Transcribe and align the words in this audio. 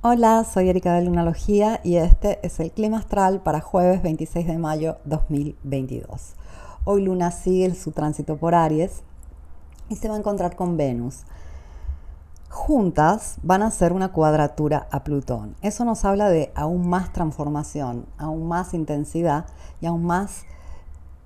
Hola, 0.00 0.44
soy 0.44 0.68
Erika 0.68 0.94
de 0.94 1.02
Lunalogía 1.02 1.80
y 1.82 1.96
este 1.96 2.38
es 2.46 2.60
el 2.60 2.70
clima 2.70 2.98
astral 2.98 3.42
para 3.42 3.60
jueves 3.60 4.00
26 4.00 4.46
de 4.46 4.56
mayo 4.56 4.98
2022. 5.06 6.34
Hoy 6.84 7.02
Luna 7.02 7.32
sigue 7.32 7.74
su 7.74 7.90
tránsito 7.90 8.36
por 8.36 8.54
Aries 8.54 9.02
y 9.88 9.96
se 9.96 10.08
va 10.08 10.14
a 10.14 10.18
encontrar 10.18 10.54
con 10.54 10.76
Venus. 10.76 11.24
Juntas 12.48 13.38
van 13.42 13.62
a 13.62 13.66
hacer 13.66 13.92
una 13.92 14.12
cuadratura 14.12 14.86
a 14.92 15.02
Plutón. 15.02 15.56
Eso 15.62 15.84
nos 15.84 16.04
habla 16.04 16.28
de 16.28 16.52
aún 16.54 16.88
más 16.88 17.12
transformación, 17.12 18.06
aún 18.18 18.46
más 18.46 18.74
intensidad 18.74 19.46
y 19.80 19.86
aún 19.86 20.04
más 20.04 20.44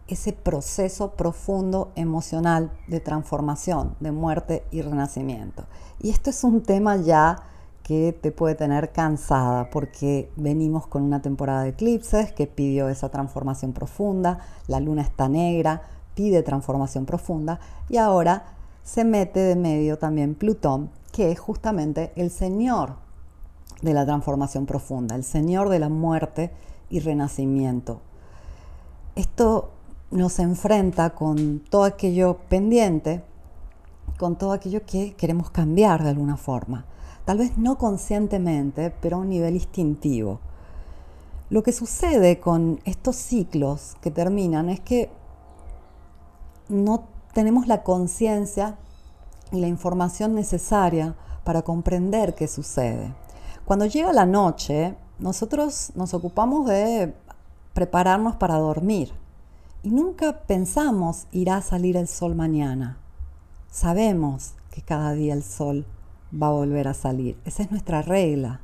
ese 0.09 0.33
proceso 0.33 1.11
profundo 1.11 1.93
emocional 1.95 2.73
de 2.87 3.01
transformación, 3.01 3.97
de 4.01 4.13
muerte 4.13 4.65
y 4.71 4.81
renacimiento. 4.81 5.67
Y 6.01 6.09
esto 6.09 6.31
es 6.31 6.43
un 6.43 6.63
tema 6.63 6.97
ya 6.97 7.52
que 7.83 8.13
te 8.13 8.31
puede 8.31 8.55
tener 8.55 8.93
cansada 8.93 9.71
porque 9.71 10.31
venimos 10.37 10.87
con 10.87 11.03
una 11.03 11.21
temporada 11.21 11.63
de 11.63 11.71
eclipses 11.71 12.33
que 12.33 12.47
pidió 12.47 12.89
esa 12.89 13.09
transformación 13.09 13.73
profunda, 13.73 14.39
la 14.69 14.81
luna 14.81 15.03
está 15.03 15.29
negra, 15.29 15.83
pide 16.15 16.43
transformación 16.43 17.07
profunda 17.07 17.59
y 17.89 17.97
ahora 17.97 18.45
se 18.85 19.05
mete 19.05 19.41
de 19.41 19.57
medio 19.57 19.99
también 19.99 20.35
Plutón, 20.35 20.91
que 21.13 21.33
es 21.33 21.41
justamente 21.41 22.13
el 22.17 22.31
señor 22.31 22.97
de 23.81 23.95
la 23.95 24.05
transformación 24.07 24.67
profunda, 24.67 25.17
el 25.17 25.25
señor 25.25 25.69
de 25.69 25.81
la 25.81 25.89
muerte 25.89 26.53
y 26.89 27.01
renacimiento. 27.01 28.01
Esto 29.17 29.71
nos 30.11 30.39
enfrenta 30.39 31.11
con 31.11 31.61
todo 31.69 31.85
aquello 31.85 32.39
pendiente, 32.49 33.25
con 34.19 34.37
todo 34.37 34.53
aquello 34.53 34.83
que 34.87 35.15
queremos 35.15 35.51
cambiar 35.51 36.03
de 36.03 36.11
alguna 36.11 36.37
forma 36.37 36.87
tal 37.25 37.39
vez 37.39 37.57
no 37.57 37.79
conscientemente, 37.79 38.93
pero 39.01 39.17
a 39.17 39.21
un 39.21 39.29
nivel 39.29 39.55
instintivo. 39.55 40.41
Lo 41.51 41.63
que 41.63 41.73
sucede 41.73 42.41
con 42.41 42.81
estos 42.85 43.17
ciclos 43.17 43.97
que 44.01 44.11
terminan 44.11 44.69
es 44.69 44.81
que 44.81 45.11
no 46.69 47.05
tenemos 47.35 47.67
la 47.67 47.83
conciencia 47.83 48.79
y 49.51 49.61
la 49.61 49.69
información 49.69 50.35
necesaria 50.35 51.15
para 51.45 51.63
comprender 51.63 52.35
qué 52.35 52.49
sucede. 52.49 53.15
Cuando 53.65 53.87
llega 53.87 54.13
la 54.13 54.27
noche, 54.27 54.97
nosotros 55.19 55.93
nos 55.95 56.15
ocupamos 56.15 56.67
de 56.67 57.15
prepararnos 57.75 58.37
para 58.37 58.57
dormir 58.57 59.13
y 59.83 59.91
nunca 59.91 60.43
pensamos 60.47 61.27
irá 61.33 61.57
a 61.57 61.63
salir 61.63 61.97
el 61.97 62.09
sol 62.09 62.35
mañana. 62.35 62.99
Sabemos 63.71 64.55
que 64.71 64.83
cada 64.83 65.13
día 65.13 65.35
el 65.35 65.43
sol 65.43 65.87
va 66.33 66.49
a 66.49 66.53
volver 66.53 66.89
a 66.89 66.95
salir. 66.95 67.37
Esa 67.45 67.63
es 67.63 67.71
nuestra 67.71 68.03
regla. 68.03 68.61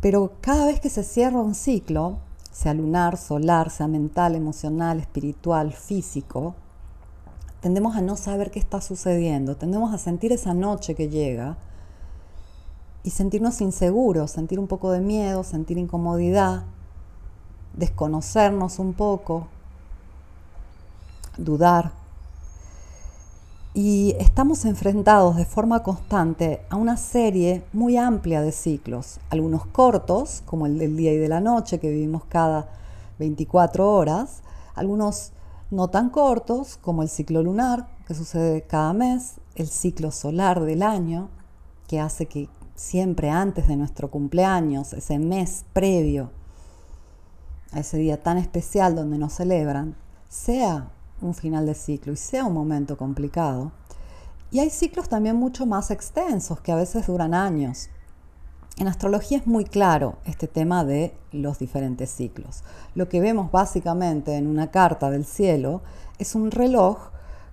Pero 0.00 0.32
cada 0.40 0.66
vez 0.66 0.80
que 0.80 0.88
se 0.88 1.04
cierra 1.04 1.40
un 1.40 1.54
ciclo, 1.54 2.18
sea 2.52 2.74
lunar, 2.74 3.16
solar, 3.16 3.70
sea 3.70 3.86
mental, 3.86 4.34
emocional, 4.34 4.98
espiritual, 4.98 5.72
físico, 5.72 6.54
tendemos 7.60 7.96
a 7.96 8.00
no 8.00 8.16
saber 8.16 8.50
qué 8.50 8.58
está 8.58 8.80
sucediendo, 8.80 9.56
tendemos 9.56 9.92
a 9.92 9.98
sentir 9.98 10.32
esa 10.32 10.54
noche 10.54 10.94
que 10.94 11.10
llega 11.10 11.58
y 13.02 13.10
sentirnos 13.10 13.60
inseguros, 13.60 14.30
sentir 14.30 14.58
un 14.58 14.66
poco 14.66 14.90
de 14.90 15.00
miedo, 15.00 15.44
sentir 15.44 15.76
incomodidad, 15.76 16.64
desconocernos 17.74 18.78
un 18.78 18.94
poco, 18.94 19.48
dudar 21.36 21.99
y 23.72 24.16
estamos 24.18 24.64
enfrentados 24.64 25.36
de 25.36 25.44
forma 25.44 25.82
constante 25.84 26.62
a 26.70 26.76
una 26.76 26.96
serie 26.96 27.62
muy 27.72 27.96
amplia 27.96 28.42
de 28.42 28.50
ciclos, 28.50 29.20
algunos 29.30 29.64
cortos, 29.66 30.42
como 30.44 30.66
el 30.66 30.78
del 30.78 30.96
día 30.96 31.12
y 31.12 31.18
de 31.18 31.28
la 31.28 31.40
noche 31.40 31.78
que 31.78 31.88
vivimos 31.88 32.24
cada 32.24 32.68
24 33.20 33.88
horas, 33.88 34.42
algunos 34.74 35.32
no 35.70 35.88
tan 35.88 36.10
cortos, 36.10 36.78
como 36.78 37.02
el 37.02 37.08
ciclo 37.08 37.44
lunar, 37.44 37.86
que 38.08 38.14
sucede 38.14 38.62
cada 38.62 38.92
mes, 38.92 39.36
el 39.54 39.68
ciclo 39.68 40.10
solar 40.10 40.60
del 40.62 40.82
año, 40.82 41.28
que 41.86 42.00
hace 42.00 42.26
que 42.26 42.48
siempre 42.74 43.30
antes 43.30 43.68
de 43.68 43.76
nuestro 43.76 44.10
cumpleaños, 44.10 44.92
ese 44.94 45.20
mes 45.20 45.64
previo 45.72 46.32
a 47.70 47.80
ese 47.80 47.98
día 47.98 48.20
tan 48.20 48.36
especial 48.36 48.96
donde 48.96 49.16
nos 49.16 49.34
celebran, 49.34 49.94
sea 50.28 50.90
un 51.20 51.34
final 51.34 51.66
de 51.66 51.74
ciclo 51.74 52.12
y 52.12 52.16
sea 52.16 52.44
un 52.44 52.54
momento 52.54 52.96
complicado. 52.96 53.72
Y 54.50 54.58
hay 54.58 54.70
ciclos 54.70 55.08
también 55.08 55.36
mucho 55.36 55.66
más 55.66 55.90
extensos 55.90 56.60
que 56.60 56.72
a 56.72 56.76
veces 56.76 57.06
duran 57.06 57.34
años. 57.34 57.88
En 58.78 58.88
astrología 58.88 59.38
es 59.38 59.46
muy 59.46 59.64
claro 59.64 60.16
este 60.24 60.48
tema 60.48 60.84
de 60.84 61.14
los 61.32 61.58
diferentes 61.58 62.10
ciclos. 62.10 62.64
Lo 62.94 63.08
que 63.08 63.20
vemos 63.20 63.52
básicamente 63.52 64.36
en 64.36 64.46
una 64.46 64.70
carta 64.70 65.10
del 65.10 65.24
cielo 65.24 65.82
es 66.18 66.34
un 66.34 66.50
reloj 66.50 67.10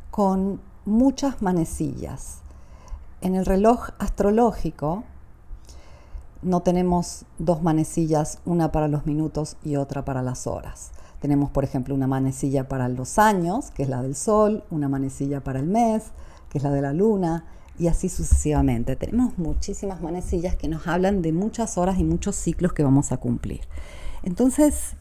con 0.10 0.62
muchas 0.86 1.42
manecillas. 1.42 2.40
En 3.22 3.36
el 3.36 3.46
reloj 3.46 3.90
astrológico 4.00 5.04
no 6.42 6.62
tenemos 6.62 7.26
dos 7.40 7.62
manecillas, 7.62 8.40
una 8.46 8.72
para 8.72 8.88
los 8.88 9.06
minutos 9.06 9.58
y 9.64 9.76
otra 9.76 10.06
para 10.06 10.22
las 10.22 10.48
horas. 10.48 10.92
Tenemos, 11.20 11.50
por 11.50 11.64
ejemplo, 11.64 11.96
una 11.96 12.08
manecilla 12.08 12.68
para 12.68 12.88
los 12.90 13.18
años, 13.18 13.72
que 13.72 13.84
es 13.84 13.90
la 13.90 14.02
del 14.02 14.16
sol, 14.16 14.64
una 14.70 14.88
manecilla 14.88 15.44
para 15.44 15.60
el 15.60 15.66
mes, 15.66 16.12
que 16.50 16.60
es 16.60 16.64
la 16.64 16.72
de 16.72 16.82
la 16.82 16.94
luna, 16.94 17.46
y 17.80 17.88
así 17.88 18.10
sucesivamente. 18.10 18.96
Tenemos 18.96 19.38
muchísimas 19.38 20.02
manecillas 20.02 20.56
que 20.56 20.68
nos 20.68 20.88
hablan 20.88 21.22
de 21.22 21.32
muchas 21.32 21.78
horas 21.78 22.00
y 22.00 22.04
muchos 22.04 22.36
ciclos 22.36 22.74
que 22.74 22.84
vamos 22.84 23.12
a 23.12 23.18
cumplir. 23.18 23.62
Entonces, 24.24 24.96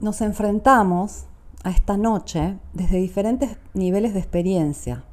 nos 0.00 0.20
enfrentamos 0.20 1.26
a 1.64 1.70
esta 1.70 1.96
noche 1.96 2.58
desde 2.72 2.98
diferentes 2.98 3.58
niveles 3.74 4.14
de 4.14 4.20
experiencia, 4.20 5.04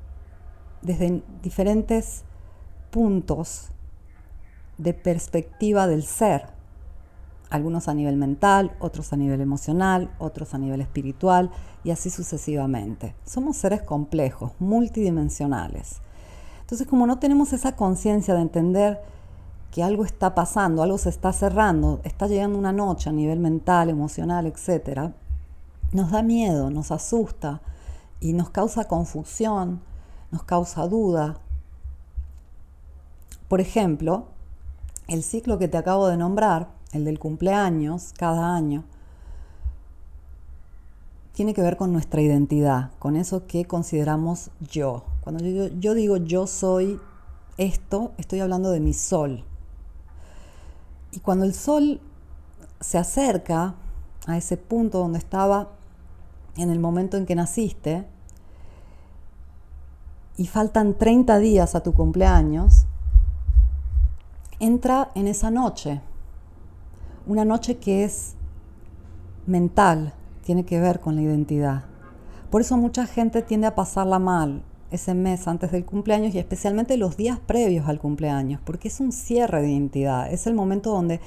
desde 0.81 1.23
diferentes 1.41 2.23
puntos 2.95 3.71
de 4.77 4.93
perspectiva 4.93 5.85
del 5.85 6.03
ser 6.03 6.45
algunos 7.49 7.89
a 7.89 7.93
nivel 7.93 8.15
mental, 8.15 8.71
otros 8.79 9.11
a 9.11 9.17
nivel 9.17 9.41
emocional, 9.41 10.15
otros 10.17 10.53
a 10.53 10.57
nivel 10.59 10.79
espiritual 10.79 11.51
y 11.83 11.91
así 11.91 12.09
sucesivamente. 12.09 13.13
Somos 13.25 13.57
seres 13.57 13.81
complejos, 13.81 14.53
multidimensionales. 14.59 15.97
Entonces, 16.61 16.87
como 16.87 17.05
no 17.05 17.19
tenemos 17.19 17.51
esa 17.51 17.75
conciencia 17.75 18.33
de 18.33 18.41
entender 18.43 19.01
que 19.71 19.83
algo 19.83 20.05
está 20.05 20.33
pasando, 20.33 20.81
algo 20.81 20.97
se 20.97 21.09
está 21.09 21.33
cerrando, 21.33 21.99
está 22.05 22.27
llegando 22.27 22.57
una 22.57 22.71
noche 22.71 23.09
a 23.09 23.13
nivel 23.13 23.41
mental, 23.41 23.89
emocional, 23.89 24.45
etc., 24.45 25.11
nos 25.91 26.11
da 26.11 26.23
miedo, 26.23 26.69
nos 26.69 26.91
asusta 26.91 27.59
y 28.21 28.31
nos 28.31 28.51
causa 28.51 28.87
confusión, 28.87 29.81
nos 30.31 30.43
causa 30.43 30.87
duda. 30.87 31.41
Por 33.55 33.61
ejemplo, 33.61 34.25
el 35.07 35.23
ciclo 35.23 35.57
que 35.57 35.69
te 35.69 35.77
acabo 35.77 36.09
de 36.09 36.17
nombrar 36.17 36.67
el 36.91 37.05
del 37.05 37.19
cumpleaños, 37.19 38.11
cada 38.17 38.53
año, 38.53 38.83
tiene 41.31 41.53
que 41.53 41.61
ver 41.61 41.77
con 41.77 41.93
nuestra 41.93 42.21
identidad, 42.21 42.91
con 42.99 43.15
eso 43.15 43.47
que 43.47 43.63
consideramos 43.63 44.51
yo. 44.59 45.05
Cuando 45.21 45.41
yo, 45.45 45.67
yo, 45.67 45.93
digo 45.93 46.17
yo 46.17 46.47
soy 46.47 46.99
esto, 47.57 48.11
estoy 48.17 48.41
hablando 48.41 48.71
de 48.71 48.81
mi 48.81 48.91
sol. 48.91 49.45
Y 51.13 51.21
cuando 51.21 51.45
el 51.45 51.53
sol 51.53 52.01
se 52.81 52.97
acerca 52.97 53.75
a 54.27 54.35
ese 54.35 54.57
punto 54.57 54.99
donde 54.99 55.19
estaba 55.19 55.69
en 56.57 56.71
el 56.71 56.79
momento 56.79 57.15
en 57.15 57.25
que 57.25 57.35
naciste, 57.35 58.05
y 60.35 60.45
faltan 60.47 60.97
30 60.97 61.39
días 61.39 61.73
a 61.73 61.83
tu 61.83 61.93
cumpleaños, 61.93 62.85
entra 64.65 65.11
en 65.13 65.27
esa 65.27 65.51
noche, 65.51 66.01
una 67.27 67.45
noche 67.45 67.77
que 67.77 68.03
es 68.03 68.33
mental, 69.45 70.13
tiene 70.43 70.65
que 70.65 70.79
ver 70.79 70.99
con 70.99 71.15
la 71.15 71.21
identidad. 71.21 71.85
Por 72.49 72.61
eso 72.61 72.75
mucha 72.77 73.05
gente 73.05 73.41
tiende 73.41 73.67
a 73.67 73.75
pasarla 73.75 74.17
mal 74.17 74.63
ese 74.91 75.13
mes 75.13 75.47
antes 75.47 75.71
del 75.71 75.85
cumpleaños 75.85 76.33
y 76.33 76.39
especialmente 76.39 76.97
los 76.97 77.17
días 77.17 77.39
previos 77.39 77.87
al 77.87 77.99
cumpleaños, 77.99 78.59
porque 78.63 78.87
es 78.87 78.99
un 78.99 79.11
cierre 79.11 79.61
de 79.61 79.71
identidad, 79.71 80.31
es 80.31 80.47
el 80.47 80.53
momento 80.53 80.91
donde 80.91 81.19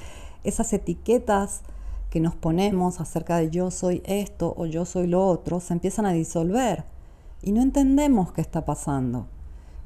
esas 0.43 0.73
etiquetas 0.73 1.61
que 2.09 2.19
nos 2.19 2.35
ponemos 2.35 2.99
acerca 2.99 3.37
de 3.37 3.51
yo 3.51 3.71
soy 3.71 4.01
esto 4.05 4.53
o 4.57 4.65
yo 4.65 4.83
soy 4.85 5.07
lo 5.07 5.25
otro 5.25 5.59
se 5.59 5.73
empiezan 5.73 6.05
a 6.05 6.11
disolver 6.11 6.85
y 7.41 7.51
no 7.51 7.61
entendemos 7.61 8.33
qué 8.33 8.41
está 8.41 8.65
pasando. 8.65 9.27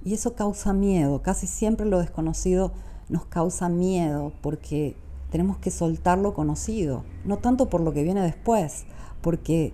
Y 0.05 0.13
eso 0.13 0.33
causa 0.35 0.73
miedo, 0.73 1.21
casi 1.21 1.47
siempre 1.47 1.85
lo 1.85 1.99
desconocido 1.99 2.73
nos 3.13 3.25
causa 3.25 3.69
miedo 3.69 4.33
porque 4.41 4.95
tenemos 5.29 5.57
que 5.59 5.69
soltar 5.69 6.17
lo 6.17 6.33
conocido, 6.33 7.03
no 7.25 7.37
tanto 7.37 7.69
por 7.69 7.79
lo 7.79 7.93
que 7.93 8.01
viene 8.01 8.21
después, 8.21 8.85
porque 9.21 9.71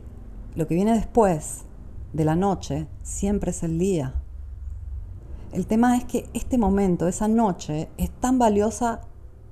lo 0.56 0.68
que 0.68 0.76
viene 0.76 0.94
después 0.94 1.62
de 2.12 2.26
la 2.26 2.36
noche 2.36 2.88
siempre 3.02 3.52
es 3.52 3.64
el 3.64 3.80
día. 3.80 4.14
El 5.54 5.68
tema 5.68 5.96
es 5.96 6.04
que 6.04 6.30
este 6.34 6.58
momento, 6.58 7.08
esa 7.08 7.30
noche, 7.30 7.88
es 7.98 8.12
tan 8.12 8.40
valiosa 8.40 9.04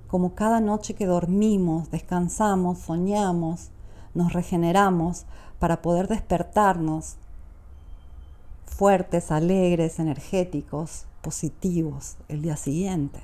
como 0.07 0.36
cada 0.36 0.60
noche 0.60 0.94
que 0.94 1.06
dormimos, 1.06 1.89
descansamos, 1.89 2.80
soñamos, 2.80 3.69
nos 4.13 4.34
regeneramos 4.34 5.25
para 5.60 5.81
poder 5.81 6.10
despertarnos 6.10 7.16
fuertes, 8.66 9.31
alegres, 9.31 9.98
energéticos, 10.00 11.06
positivos 11.22 12.18
el 12.28 12.42
día 12.42 12.57
siguiente. 12.57 13.22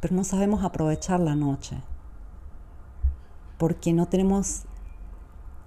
Pero 0.00 0.14
no 0.14 0.24
sabemos 0.24 0.64
aprovechar 0.64 1.20
la 1.20 1.34
noche 1.34 1.82
porque 3.58 3.92
no 3.92 4.06
tenemos 4.06 4.64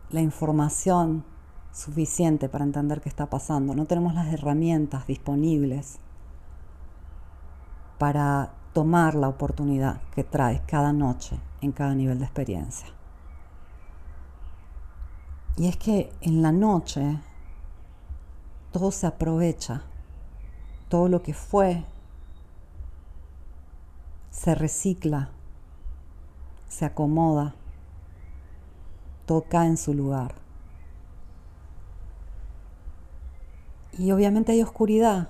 la 0.10 0.22
información 0.22 1.25
suficiente 1.74 2.50
para 2.50 2.66
entender 2.66 3.01
qué 3.01 3.10
está 3.10 3.30
pasando, 3.30 3.75
no 3.75 3.86
tenemos 3.86 4.13
las 4.13 4.33
herramientas 4.33 5.07
disponibles 5.07 6.00
para 7.98 8.54
tomar 8.74 9.16
la 9.16 9.28
oportunidad 9.28 10.01
que 10.16 10.24
trae 10.24 10.62
cada 10.66 10.94
noche 10.94 11.39
en 11.62 11.72
cada 11.72 11.94
nivel 11.94 12.19
de 12.19 12.25
experiencia. 12.25 12.88
Y 15.57 15.68
es 15.68 15.78
que 15.78 16.12
en 16.22 16.42
la 16.42 16.51
noche 16.51 17.19
todo 18.72 18.92
se 18.92 19.06
aprovecha, 19.06 19.83
todo 20.88 21.10
lo 21.10 21.22
que 21.22 21.33
fue 21.33 21.83
se 24.31 24.56
recicla, 24.56 25.30
se 26.68 26.86
acomoda, 26.86 27.54
todo 29.28 29.44
cae 29.44 29.68
en 29.68 29.78
su 29.78 29.94
lugar. 29.94 30.33
Y 33.98 34.12
obviamente 34.12 34.54
hay 34.54 34.63
oscuridad, 34.63 35.30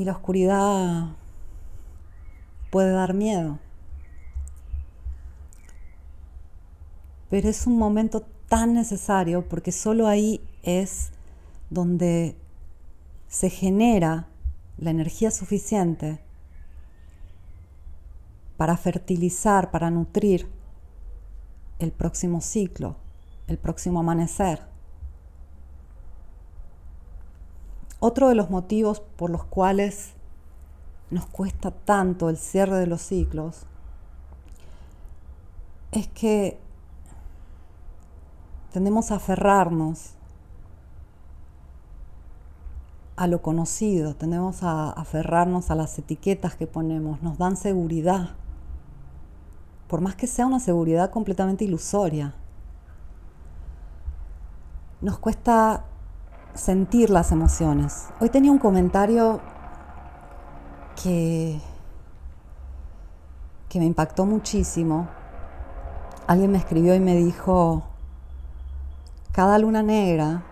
Y 0.00 0.04
la 0.04 0.12
oscuridad 0.12 1.08
puede 2.70 2.90
dar 2.92 3.12
miedo. 3.12 3.58
Pero 7.28 7.50
es 7.50 7.66
un 7.66 7.76
momento 7.76 8.22
tan 8.48 8.72
necesario 8.72 9.46
porque 9.46 9.72
solo 9.72 10.06
ahí 10.06 10.40
es 10.62 11.10
donde 11.68 12.34
se 13.28 13.50
genera 13.50 14.26
la 14.80 14.90
energía 14.90 15.30
suficiente 15.30 16.20
para 18.56 18.76
fertilizar, 18.76 19.70
para 19.70 19.90
nutrir 19.90 20.50
el 21.78 21.92
próximo 21.92 22.40
ciclo, 22.40 22.96
el 23.46 23.58
próximo 23.58 24.00
amanecer. 24.00 24.62
Otro 28.00 28.30
de 28.30 28.34
los 28.34 28.48
motivos 28.48 29.00
por 29.00 29.28
los 29.28 29.44
cuales 29.44 30.14
nos 31.10 31.26
cuesta 31.26 31.70
tanto 31.70 32.30
el 32.30 32.38
cierre 32.38 32.78
de 32.78 32.86
los 32.86 33.02
ciclos 33.02 33.66
es 35.92 36.08
que 36.08 36.58
tendemos 38.72 39.10
a 39.10 39.16
aferrarnos 39.16 40.14
a 43.20 43.26
lo 43.26 43.42
conocido, 43.42 44.14
tendemos 44.14 44.62
a 44.62 44.88
aferrarnos 44.88 45.70
a 45.70 45.74
las 45.74 45.98
etiquetas 45.98 46.54
que 46.54 46.66
ponemos, 46.66 47.20
nos 47.20 47.36
dan 47.36 47.58
seguridad, 47.58 48.30
por 49.88 50.00
más 50.00 50.14
que 50.14 50.26
sea 50.26 50.46
una 50.46 50.58
seguridad 50.58 51.10
completamente 51.10 51.66
ilusoria. 51.66 52.32
Nos 55.02 55.18
cuesta 55.18 55.84
sentir 56.54 57.10
las 57.10 57.30
emociones. 57.30 58.06
Hoy 58.20 58.30
tenía 58.30 58.50
un 58.50 58.58
comentario 58.58 59.42
que, 61.02 61.60
que 63.68 63.80
me 63.80 63.84
impactó 63.84 64.24
muchísimo. 64.24 65.08
Alguien 66.26 66.52
me 66.52 66.56
escribió 66.56 66.94
y 66.94 67.00
me 67.00 67.16
dijo, 67.16 67.82
cada 69.30 69.58
luna 69.58 69.82
negra 69.82 70.42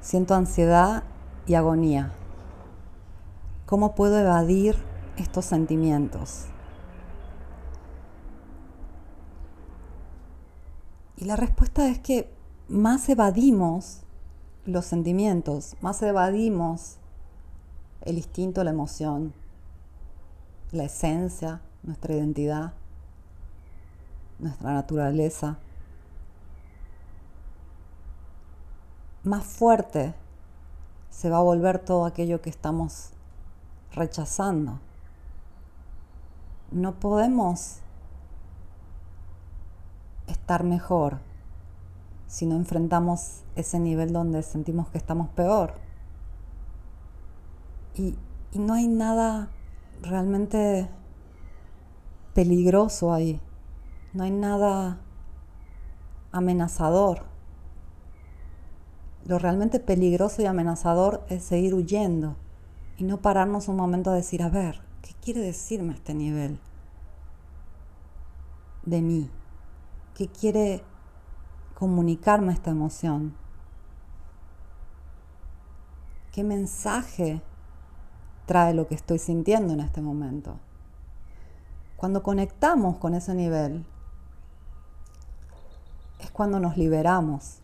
siento 0.00 0.34
ansiedad 0.34 1.02
y 1.48 1.54
agonía. 1.54 2.12
¿Cómo 3.66 3.94
puedo 3.94 4.18
evadir 4.18 4.76
estos 5.16 5.46
sentimientos? 5.46 6.44
Y 11.16 11.24
la 11.24 11.36
respuesta 11.36 11.88
es 11.88 11.98
que 11.98 12.30
más 12.68 13.08
evadimos 13.08 14.02
los 14.66 14.84
sentimientos, 14.84 15.74
más 15.80 16.00
evadimos 16.02 16.98
el 18.02 18.18
instinto, 18.18 18.62
la 18.62 18.70
emoción, 18.70 19.32
la 20.70 20.84
esencia, 20.84 21.62
nuestra 21.82 22.14
identidad, 22.14 22.74
nuestra 24.38 24.74
naturaleza. 24.74 25.58
Más 29.24 29.44
fuerte 29.44 30.14
se 31.10 31.30
va 31.30 31.38
a 31.38 31.42
volver 31.42 31.78
todo 31.78 32.04
aquello 32.04 32.40
que 32.40 32.50
estamos 32.50 33.10
rechazando. 33.92 34.80
No 36.70 37.00
podemos 37.00 37.78
estar 40.26 40.64
mejor 40.64 41.18
si 42.26 42.44
no 42.46 42.56
enfrentamos 42.56 43.42
ese 43.56 43.80
nivel 43.80 44.12
donde 44.12 44.42
sentimos 44.42 44.88
que 44.88 44.98
estamos 44.98 45.28
peor. 45.30 45.74
Y, 47.94 48.16
y 48.52 48.58
no 48.58 48.74
hay 48.74 48.86
nada 48.86 49.48
realmente 50.02 50.88
peligroso 52.34 53.12
ahí, 53.12 53.40
no 54.12 54.22
hay 54.24 54.30
nada 54.30 54.98
amenazador. 56.30 57.27
Lo 59.28 59.38
realmente 59.38 59.78
peligroso 59.78 60.40
y 60.40 60.46
amenazador 60.46 61.22
es 61.28 61.44
seguir 61.44 61.74
huyendo 61.74 62.36
y 62.96 63.04
no 63.04 63.18
pararnos 63.18 63.68
un 63.68 63.76
momento 63.76 64.10
a 64.10 64.14
decir, 64.14 64.42
a 64.42 64.48
ver, 64.48 64.80
¿qué 65.02 65.12
quiere 65.22 65.42
decirme 65.42 65.92
este 65.92 66.14
nivel 66.14 66.58
de 68.86 69.02
mí? 69.02 69.30
¿Qué 70.14 70.28
quiere 70.28 70.82
comunicarme 71.74 72.54
esta 72.54 72.70
emoción? 72.70 73.34
¿Qué 76.32 76.42
mensaje 76.42 77.42
trae 78.46 78.72
lo 78.72 78.88
que 78.88 78.94
estoy 78.94 79.18
sintiendo 79.18 79.74
en 79.74 79.80
este 79.80 80.00
momento? 80.00 80.58
Cuando 81.98 82.22
conectamos 82.22 82.96
con 82.96 83.12
ese 83.12 83.34
nivel, 83.34 83.84
es 86.18 86.30
cuando 86.30 86.58
nos 86.60 86.78
liberamos. 86.78 87.60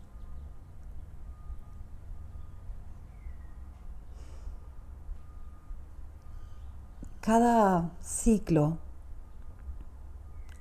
Cada 7.24 7.90
ciclo 8.02 8.76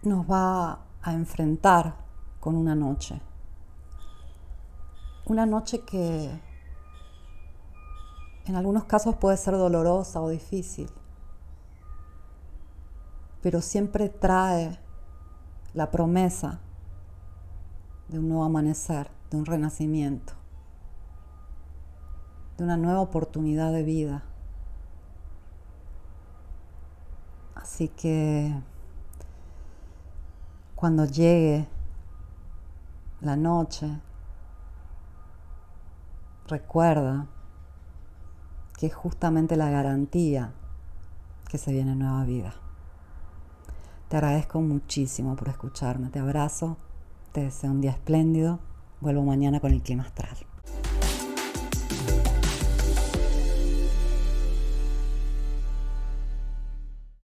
nos 0.03 0.25
va 0.25 0.79
a 1.01 1.13
enfrentar 1.13 1.95
con 2.39 2.55
una 2.55 2.73
noche 2.73 3.21
una 5.25 5.45
noche 5.45 5.81
que 5.81 6.29
en 8.45 8.55
algunos 8.55 8.83
casos 8.85 9.15
puede 9.15 9.37
ser 9.37 9.55
dolorosa 9.55 10.21
o 10.21 10.29
difícil, 10.29 10.89
pero 13.41 13.61
siempre 13.61 14.09
trae 14.09 14.77
la 15.73 15.91
promesa 15.91 16.59
de 18.09 18.19
un 18.19 18.27
nuevo 18.27 18.43
amanecer, 18.43 19.09
de 19.31 19.37
un 19.37 19.45
renacimiento, 19.45 20.33
de 22.57 22.65
una 22.65 22.75
nueva 22.75 22.99
oportunidad 22.99 23.71
de 23.71 23.83
vida. 23.83 24.23
Así 27.63 27.87
que 27.87 28.53
cuando 30.75 31.05
llegue 31.05 31.65
la 33.21 33.37
noche, 33.37 34.01
recuerda 36.45 37.25
que 38.77 38.87
es 38.87 38.93
justamente 38.93 39.55
la 39.55 39.69
garantía 39.69 40.51
que 41.47 41.57
se 41.57 41.71
viene 41.71 41.95
nueva 41.95 42.25
vida. 42.25 42.53
Te 44.09 44.17
agradezco 44.17 44.59
muchísimo 44.59 45.37
por 45.37 45.47
escucharme, 45.47 46.09
te 46.09 46.19
abrazo, 46.19 46.75
te 47.31 47.43
deseo 47.43 47.71
un 47.71 47.79
día 47.79 47.91
espléndido, 47.91 48.59
vuelvo 48.99 49.23
mañana 49.23 49.61
con 49.61 49.71
el 49.71 49.81
clima 49.81 50.03
astral. 50.03 50.35